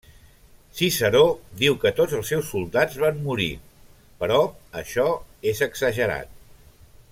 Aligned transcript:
Ciceró 0.77 1.19
diu 1.59 1.75
que 1.83 1.91
tots 1.99 2.15
els 2.21 2.31
seus 2.33 2.49
soldats 2.55 2.97
van 3.03 3.21
morir, 3.27 3.51
però 4.25 4.41
això 4.83 5.07
és 5.53 5.63
exagerat. 5.71 6.35